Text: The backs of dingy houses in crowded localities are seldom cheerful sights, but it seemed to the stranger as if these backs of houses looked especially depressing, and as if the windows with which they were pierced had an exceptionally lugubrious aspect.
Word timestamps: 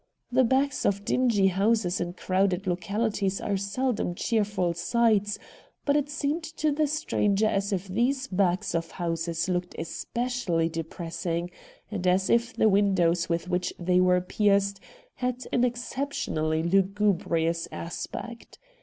The 0.31 0.43
backs 0.43 0.83
of 0.83 1.05
dingy 1.05 1.49
houses 1.49 2.01
in 2.01 2.13
crowded 2.13 2.65
localities 2.65 3.39
are 3.39 3.55
seldom 3.55 4.15
cheerful 4.15 4.73
sights, 4.73 5.37
but 5.85 5.95
it 5.95 6.09
seemed 6.09 6.41
to 6.43 6.71
the 6.71 6.87
stranger 6.87 7.45
as 7.45 7.71
if 7.71 7.87
these 7.87 8.25
backs 8.25 8.73
of 8.73 8.89
houses 8.89 9.47
looked 9.47 9.75
especially 9.77 10.69
depressing, 10.69 11.51
and 11.91 12.07
as 12.07 12.31
if 12.31 12.51
the 12.51 12.67
windows 12.67 13.29
with 13.29 13.47
which 13.47 13.75
they 13.77 13.99
were 14.01 14.19
pierced 14.21 14.79
had 15.17 15.45
an 15.53 15.63
exceptionally 15.63 16.63
lugubrious 16.63 17.67
aspect. 17.71 18.57